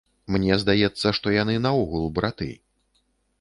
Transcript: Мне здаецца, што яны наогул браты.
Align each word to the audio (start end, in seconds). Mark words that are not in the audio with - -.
Мне 0.35 0.55
здаецца, 0.61 1.11
што 1.17 1.33
яны 1.35 1.59
наогул 1.67 2.09
браты. 2.17 2.49